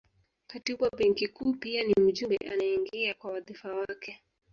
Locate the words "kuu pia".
1.27-1.83